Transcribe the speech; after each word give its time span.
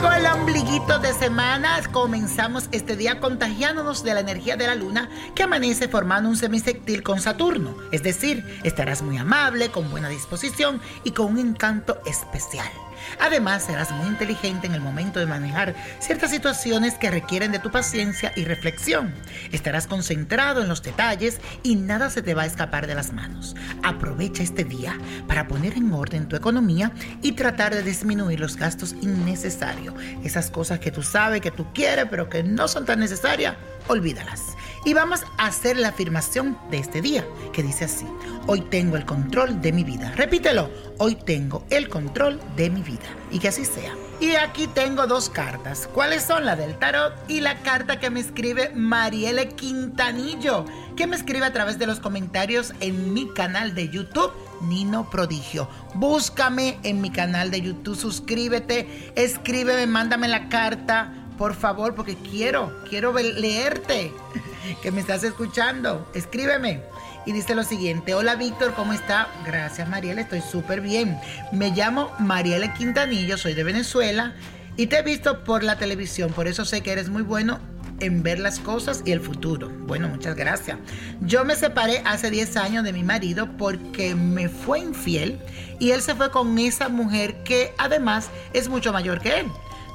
Llegó 0.00 0.12
el 0.14 0.26
ombliguito 0.26 0.98
de 0.98 1.12
semanas. 1.12 1.86
Comenzamos 1.88 2.68
este 2.72 2.96
día 2.96 3.20
contagiándonos 3.20 4.02
de 4.02 4.14
la 4.14 4.20
energía 4.20 4.56
de 4.56 4.66
la 4.66 4.74
luna 4.74 5.10
que 5.34 5.42
amanece 5.42 5.88
formando 5.88 6.30
un 6.30 6.36
semisectil 6.36 7.02
con 7.02 7.20
Saturno. 7.20 7.76
Es 7.92 8.02
decir, 8.02 8.44
estarás 8.62 9.02
muy 9.02 9.18
amable, 9.18 9.70
con 9.70 9.90
buena 9.90 10.08
disposición 10.08 10.80
y 11.04 11.10
con 11.10 11.26
un 11.26 11.38
encanto 11.38 12.00
especial. 12.06 12.70
Además, 13.18 13.64
serás 13.64 13.90
muy 13.92 14.06
inteligente 14.08 14.66
en 14.66 14.74
el 14.74 14.80
momento 14.80 15.20
de 15.20 15.26
manejar 15.26 15.74
ciertas 16.00 16.30
situaciones 16.30 16.94
que 16.94 17.10
requieren 17.10 17.52
de 17.52 17.58
tu 17.58 17.70
paciencia 17.70 18.32
y 18.36 18.44
reflexión. 18.44 19.14
Estarás 19.52 19.86
concentrado 19.86 20.62
en 20.62 20.68
los 20.68 20.82
detalles 20.82 21.40
y 21.62 21.76
nada 21.76 22.10
se 22.10 22.22
te 22.22 22.34
va 22.34 22.42
a 22.42 22.46
escapar 22.46 22.86
de 22.86 22.94
las 22.94 23.12
manos. 23.12 23.56
Aprovecha 23.82 24.42
este 24.42 24.64
día 24.64 24.98
para 25.26 25.48
poner 25.48 25.74
en 25.74 25.92
orden 25.92 26.28
tu 26.28 26.36
economía 26.36 26.92
y 27.22 27.32
tratar 27.32 27.74
de 27.74 27.82
disminuir 27.82 28.40
los 28.40 28.56
gastos 28.56 28.94
innecesarios. 29.00 29.89
Esas 30.24 30.50
cosas 30.50 30.78
que 30.78 30.90
tú 30.90 31.02
sabes 31.02 31.40
que 31.40 31.50
tú 31.50 31.66
quieres 31.72 32.06
pero 32.10 32.28
que 32.28 32.42
no 32.42 32.68
son 32.68 32.84
tan 32.84 33.00
necesarias, 33.00 33.56
olvídalas. 33.88 34.56
Y 34.84 34.94
vamos 34.94 35.24
a 35.36 35.46
hacer 35.46 35.76
la 35.76 35.88
afirmación 35.88 36.56
de 36.70 36.78
este 36.78 37.02
día, 37.02 37.26
que 37.52 37.62
dice 37.62 37.84
así, 37.84 38.06
hoy 38.46 38.62
tengo 38.62 38.96
el 38.96 39.04
control 39.04 39.60
de 39.60 39.72
mi 39.72 39.84
vida. 39.84 40.12
Repítelo, 40.16 40.70
hoy 40.98 41.16
tengo 41.16 41.66
el 41.70 41.88
control 41.88 42.40
de 42.56 42.70
mi 42.70 42.82
vida. 42.82 43.06
Y 43.30 43.38
que 43.38 43.48
así 43.48 43.64
sea. 43.64 43.94
Y 44.20 44.36
aquí 44.36 44.66
tengo 44.66 45.06
dos 45.06 45.28
cartas. 45.30 45.88
¿Cuáles 45.92 46.22
son? 46.24 46.44
La 46.44 46.56
del 46.56 46.78
tarot 46.78 47.14
y 47.28 47.40
la 47.40 47.58
carta 47.62 47.98
que 48.00 48.10
me 48.10 48.20
escribe 48.20 48.70
Marielle 48.74 49.48
Quintanillo, 49.48 50.64
que 50.96 51.06
me 51.06 51.16
escribe 51.16 51.46
a 51.46 51.52
través 51.52 51.78
de 51.78 51.86
los 51.86 52.00
comentarios 52.00 52.72
en 52.80 53.12
mi 53.12 53.32
canal 53.32 53.74
de 53.74 53.88
YouTube. 53.88 54.32
Nino 54.60 55.08
Prodigio. 55.10 55.68
Búscame 55.94 56.78
en 56.82 57.00
mi 57.00 57.10
canal 57.10 57.50
de 57.50 57.60
YouTube, 57.60 57.96
suscríbete, 57.96 59.12
escríbeme, 59.16 59.86
mándame 59.86 60.28
la 60.28 60.48
carta, 60.48 61.12
por 61.38 61.54
favor, 61.54 61.94
porque 61.94 62.16
quiero, 62.16 62.72
quiero 62.88 63.12
leerte, 63.12 64.12
que 64.82 64.92
me 64.92 65.00
estás 65.00 65.24
escuchando. 65.24 66.10
Escríbeme. 66.14 66.82
Y 67.26 67.32
dice 67.32 67.54
lo 67.54 67.64
siguiente, 67.64 68.14
hola 68.14 68.34
Víctor, 68.34 68.72
¿cómo 68.74 68.94
está? 68.94 69.28
Gracias 69.46 69.88
Mariela, 69.88 70.22
estoy 70.22 70.40
súper 70.40 70.80
bien. 70.80 71.18
Me 71.52 71.70
llamo 71.70 72.10
Mariela 72.18 72.72
Quintanillo, 72.72 73.36
soy 73.36 73.52
de 73.54 73.62
Venezuela 73.62 74.34
y 74.76 74.86
te 74.86 74.98
he 74.98 75.02
visto 75.02 75.44
por 75.44 75.62
la 75.62 75.76
televisión, 75.76 76.32
por 76.32 76.48
eso 76.48 76.64
sé 76.64 76.80
que 76.80 76.92
eres 76.92 77.10
muy 77.10 77.22
bueno 77.22 77.60
en 78.00 78.22
ver 78.22 78.38
las 78.38 78.58
cosas 78.58 79.02
y 79.04 79.12
el 79.12 79.20
futuro. 79.20 79.70
Bueno, 79.86 80.08
muchas 80.08 80.36
gracias. 80.36 80.78
Yo 81.20 81.44
me 81.44 81.56
separé 81.56 82.02
hace 82.04 82.30
10 82.30 82.56
años 82.56 82.84
de 82.84 82.92
mi 82.92 83.02
marido 83.02 83.48
porque 83.56 84.14
me 84.14 84.48
fue 84.48 84.80
infiel 84.80 85.38
y 85.78 85.90
él 85.90 86.02
se 86.02 86.14
fue 86.14 86.30
con 86.30 86.58
esa 86.58 86.88
mujer 86.88 87.42
que 87.42 87.72
además 87.78 88.30
es 88.52 88.68
mucho 88.68 88.92
mayor 88.92 89.20
que 89.20 89.40
él. 89.40 89.46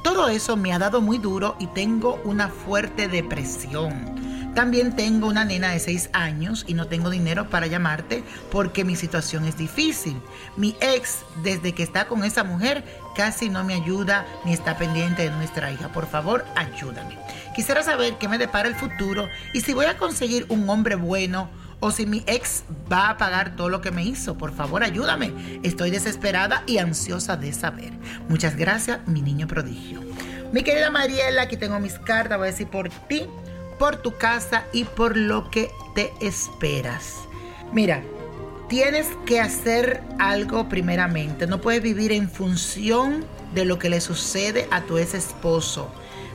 Todo 0.03 0.27
eso 0.27 0.55
me 0.55 0.71
ha 0.71 0.79
dado 0.79 1.01
muy 1.01 1.17
duro 1.17 1.55
y 1.59 1.67
tengo 1.67 2.21
una 2.25 2.49
fuerte 2.49 3.07
depresión. 3.07 4.24
También 4.55 4.95
tengo 4.95 5.27
una 5.27 5.43
nena 5.43 5.71
de 5.71 5.79
6 5.79 6.11
años 6.13 6.63
y 6.65 6.75
no 6.75 6.87
tengo 6.87 7.09
dinero 7.09 7.49
para 7.49 7.67
llamarte 7.67 8.23
porque 8.51 8.85
mi 8.85 8.95
situación 8.95 9.43
es 9.43 9.57
difícil. 9.57 10.15
Mi 10.55 10.77
ex, 10.79 11.19
desde 11.43 11.73
que 11.73 11.83
está 11.83 12.07
con 12.07 12.23
esa 12.23 12.45
mujer, 12.45 12.85
casi 13.17 13.49
no 13.49 13.65
me 13.65 13.73
ayuda 13.73 14.25
ni 14.45 14.53
está 14.53 14.77
pendiente 14.77 15.23
de 15.23 15.31
nuestra 15.31 15.73
hija. 15.73 15.89
Por 15.89 16.07
favor, 16.07 16.45
ayúdame. 16.55 17.17
Quisiera 17.53 17.83
saber 17.83 18.17
qué 18.17 18.29
me 18.29 18.37
depara 18.37 18.69
el 18.69 18.75
futuro 18.75 19.27
y 19.53 19.59
si 19.59 19.73
voy 19.73 19.87
a 19.87 19.97
conseguir 19.97 20.45
un 20.47 20.69
hombre 20.69 20.95
bueno 20.95 21.49
o 21.81 21.91
si 21.91 22.05
mi 22.05 22.23
ex 22.25 22.63
va 22.89 23.09
a 23.09 23.17
pagar 23.17 23.57
todo 23.57 23.67
lo 23.67 23.81
que 23.81 23.91
me 23.91 24.05
hizo. 24.05 24.37
Por 24.37 24.53
favor, 24.55 24.83
ayúdame. 24.83 25.33
Estoy 25.63 25.91
desesperada 25.91 26.63
y 26.65 26.77
ansiosa 26.77 27.35
de 27.35 27.51
saber. 27.51 27.91
Muchas 28.29 28.55
gracias, 28.55 29.05
mi 29.05 29.21
niño 29.21 29.47
prodigio. 29.47 30.01
Mi 30.53 30.63
querida 30.63 30.89
Mariela, 30.91 31.41
aquí 31.41 31.57
tengo 31.57 31.77
mis 31.81 31.99
cartas. 31.99 32.37
Voy 32.37 32.47
a 32.47 32.51
decir 32.51 32.67
por 32.67 32.89
ti, 32.89 33.27
por 33.77 33.97
tu 33.97 34.17
casa 34.17 34.65
y 34.73 34.83
por 34.83 35.17
lo 35.17 35.49
que 35.49 35.71
te 35.93 36.13
esperas. 36.19 37.15
Mira, 37.71 38.03
tienes 38.67 39.07
que 39.25 39.39
hacer 39.39 40.01
algo 40.19 40.69
primeramente. 40.69 41.47
No 41.47 41.61
puedes 41.61 41.81
vivir 41.81 42.11
en 42.11 42.29
función 42.29 43.25
de 43.53 43.65
lo 43.65 43.79
que 43.79 43.89
le 43.89 44.01
sucede 44.01 44.67
a 44.71 44.81
tu 44.81 44.97
ex 44.97 45.13
esposo. 45.13 45.89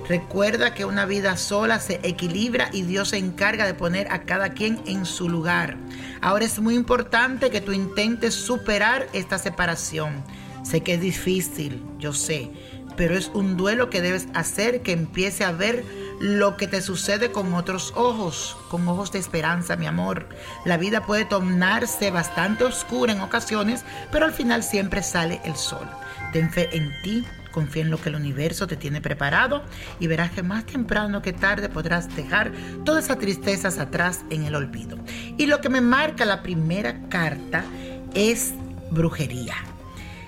Recuerda 0.08 0.74
que 0.74 0.84
una 0.84 1.06
vida 1.06 1.36
sola 1.36 1.78
se 1.78 2.00
equilibra 2.02 2.68
y 2.72 2.82
Dios 2.82 3.10
se 3.10 3.18
encarga 3.18 3.64
de 3.64 3.74
poner 3.74 4.10
a 4.10 4.22
cada 4.22 4.54
quien 4.54 4.80
en 4.86 5.06
su 5.06 5.28
lugar. 5.28 5.76
Ahora 6.20 6.44
es 6.44 6.58
muy 6.58 6.74
importante 6.74 7.50
que 7.50 7.60
tú 7.60 7.72
intentes 7.72 8.34
superar 8.34 9.06
esta 9.12 9.38
separación. 9.38 10.24
Sé 10.64 10.80
que 10.80 10.94
es 10.94 11.00
difícil, 11.00 11.82
yo 11.98 12.12
sé, 12.12 12.50
pero 12.96 13.16
es 13.16 13.30
un 13.34 13.56
duelo 13.56 13.88
que 13.88 14.02
debes 14.02 14.26
hacer 14.34 14.82
que 14.82 14.92
empiece 14.92 15.44
a 15.44 15.52
ver 15.52 15.84
lo 16.20 16.58
que 16.58 16.68
te 16.68 16.82
sucede 16.82 17.32
con 17.32 17.54
otros 17.54 17.94
ojos, 17.96 18.54
con 18.68 18.86
ojos 18.86 19.10
de 19.10 19.18
esperanza, 19.18 19.76
mi 19.76 19.86
amor. 19.86 20.28
La 20.66 20.76
vida 20.76 21.06
puede 21.06 21.24
tornarse 21.24 22.10
bastante 22.10 22.64
oscura 22.64 23.14
en 23.14 23.22
ocasiones, 23.22 23.84
pero 24.12 24.26
al 24.26 24.32
final 24.32 24.62
siempre 24.62 25.02
sale 25.02 25.40
el 25.44 25.56
sol. 25.56 25.88
Ten 26.34 26.50
fe 26.50 26.68
en 26.76 26.92
ti, 27.02 27.24
confía 27.52 27.82
en 27.82 27.90
lo 27.90 27.98
que 27.98 28.10
el 28.10 28.16
universo 28.16 28.66
te 28.66 28.76
tiene 28.76 29.00
preparado 29.00 29.64
y 29.98 30.08
verás 30.08 30.30
que 30.30 30.42
más 30.42 30.66
temprano 30.66 31.22
que 31.22 31.32
tarde 31.32 31.70
podrás 31.70 32.14
dejar 32.14 32.52
todas 32.84 33.04
esas 33.04 33.18
tristezas 33.18 33.78
atrás 33.78 34.20
en 34.28 34.44
el 34.44 34.54
olvido. 34.54 34.98
Y 35.38 35.46
lo 35.46 35.62
que 35.62 35.70
me 35.70 35.80
marca 35.80 36.26
la 36.26 36.42
primera 36.42 37.00
carta 37.08 37.64
es 38.12 38.52
brujería. 38.90 39.54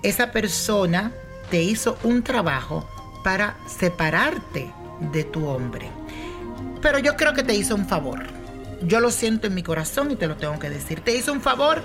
Esa 0.02 0.32
persona 0.32 1.12
te 1.50 1.62
hizo 1.62 1.98
un 2.02 2.22
trabajo 2.22 2.88
para 3.22 3.56
separarte 3.66 4.72
de 5.10 5.24
tu 5.24 5.46
hombre. 5.46 5.90
Pero 6.80 6.98
yo 6.98 7.16
creo 7.16 7.32
que 7.32 7.42
te 7.42 7.54
hizo 7.54 7.74
un 7.74 7.86
favor. 7.86 8.22
Yo 8.82 9.00
lo 9.00 9.10
siento 9.10 9.46
en 9.46 9.54
mi 9.54 9.62
corazón 9.62 10.10
y 10.10 10.16
te 10.16 10.26
lo 10.26 10.36
tengo 10.36 10.58
que 10.58 10.68
decir. 10.68 11.00
Te 11.00 11.16
hizo 11.16 11.32
un 11.32 11.40
favor 11.40 11.82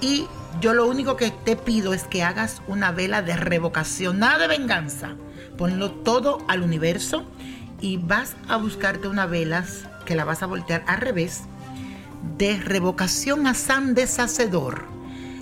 y 0.00 0.26
yo 0.60 0.74
lo 0.74 0.86
único 0.86 1.16
que 1.16 1.30
te 1.30 1.56
pido 1.56 1.94
es 1.94 2.04
que 2.04 2.22
hagas 2.22 2.62
una 2.66 2.90
vela 2.90 3.22
de 3.22 3.36
revocación, 3.36 4.18
nada 4.18 4.38
de 4.38 4.48
venganza. 4.48 5.16
ponlo 5.56 5.90
todo 5.90 6.38
al 6.48 6.62
universo 6.62 7.24
y 7.80 7.98
vas 7.98 8.34
a 8.48 8.56
buscarte 8.56 9.08
una 9.08 9.26
velas 9.26 9.84
que 10.06 10.14
la 10.14 10.24
vas 10.24 10.42
a 10.42 10.46
voltear 10.46 10.82
al 10.86 11.00
revés 11.00 11.42
de 12.38 12.56
revocación 12.58 13.46
a 13.46 13.54
San 13.54 13.94
Deshacedor. 13.94 14.84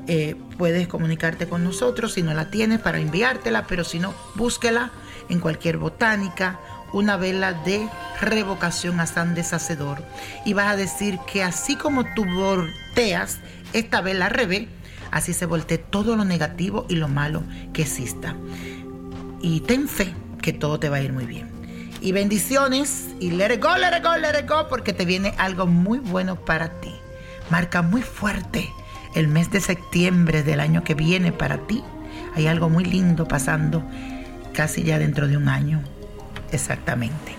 Eh, 0.06 0.36
puedes 0.56 0.88
comunicarte 0.88 1.48
con 1.48 1.64
nosotros 1.64 2.14
si 2.14 2.22
no 2.22 2.34
la 2.34 2.50
tienes 2.50 2.80
para 2.80 2.98
enviártela, 2.98 3.66
pero 3.66 3.84
si 3.84 3.98
no, 3.98 4.14
búsquela 4.34 4.90
en 5.28 5.40
cualquier 5.40 5.78
botánica, 5.78 6.58
una 6.92 7.16
vela 7.16 7.52
de 7.52 7.88
revocación 8.20 9.00
a 9.00 9.06
San 9.06 9.34
Deshacedor. 9.34 10.02
Y 10.44 10.52
vas 10.54 10.72
a 10.72 10.76
decir 10.76 11.18
que 11.30 11.42
así 11.42 11.76
como 11.76 12.04
tú 12.14 12.24
volteas 12.24 13.38
esta 13.72 14.00
vela 14.00 14.26
al 14.26 14.32
revés, 14.32 14.68
así 15.10 15.32
se 15.32 15.46
voltee 15.46 15.78
todo 15.78 16.16
lo 16.16 16.24
negativo 16.24 16.86
y 16.88 16.96
lo 16.96 17.08
malo 17.08 17.42
que 17.72 17.82
exista. 17.82 18.34
Y 19.40 19.60
ten 19.60 19.88
fe 19.88 20.14
que 20.42 20.52
todo 20.52 20.78
te 20.78 20.88
va 20.88 20.96
a 20.96 21.02
ir 21.02 21.12
muy 21.12 21.26
bien. 21.26 21.48
Y 22.00 22.12
bendiciones 22.12 23.08
y 23.18 23.32
let 23.32 23.54
it 23.54 23.62
go, 23.62 23.76
let 23.76 23.96
it 23.96 24.04
go, 24.04 24.16
let 24.16 24.38
it 24.38 24.48
go, 24.48 24.68
porque 24.68 24.92
te 24.92 25.04
viene 25.04 25.34
algo 25.38 25.66
muy 25.66 25.98
bueno 25.98 26.36
para 26.36 26.80
ti. 26.80 26.94
Marca 27.50 27.82
muy 27.82 28.02
fuerte 28.02 28.70
el 29.14 29.26
mes 29.26 29.50
de 29.50 29.60
septiembre 29.60 30.42
del 30.42 30.60
año 30.60 30.84
que 30.84 30.94
viene 30.94 31.32
para 31.32 31.66
ti. 31.66 31.82
Hay 32.36 32.46
algo 32.46 32.68
muy 32.68 32.84
lindo 32.84 33.26
pasando 33.26 33.82
casi 34.52 34.84
ya 34.84 34.98
dentro 34.98 35.26
de 35.26 35.36
un 35.36 35.48
año. 35.48 35.82
Exactamente. 36.52 37.36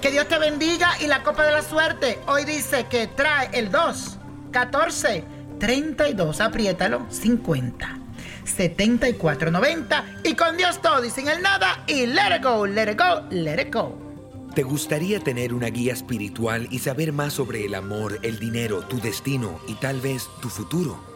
Que 0.00 0.10
Dios 0.10 0.28
te 0.28 0.38
bendiga 0.38 0.90
y 1.00 1.06
la 1.06 1.22
copa 1.22 1.44
de 1.44 1.52
la 1.52 1.62
suerte 1.62 2.18
hoy 2.26 2.44
dice 2.44 2.86
que 2.88 3.06
trae 3.06 3.50
el 3.52 3.70
2, 3.70 4.18
14, 4.52 5.24
32, 5.58 6.40
apriétalo, 6.40 7.06
50. 7.10 7.98
7490 8.44 10.04
y 10.24 10.34
con 10.34 10.56
Dios 10.56 10.80
todo 10.80 11.04
y 11.04 11.10
sin 11.10 11.28
el 11.28 11.42
nada 11.42 11.82
y 11.86 12.06
let 12.06 12.36
it 12.36 12.42
go, 12.42 12.66
let 12.66 12.90
it 12.90 12.98
go, 12.98 13.22
let 13.30 13.60
it 13.60 13.74
go. 13.74 14.06
¿Te 14.54 14.62
gustaría 14.62 15.20
tener 15.20 15.52
una 15.52 15.66
guía 15.66 15.92
espiritual 15.92 16.66
y 16.70 16.78
saber 16.78 17.12
más 17.12 17.34
sobre 17.34 17.66
el 17.66 17.74
amor, 17.74 18.18
el 18.22 18.38
dinero, 18.38 18.80
tu 18.82 19.00
destino 19.00 19.60
y 19.66 19.74
tal 19.74 20.00
vez 20.00 20.28
tu 20.40 20.48
futuro? 20.48 21.15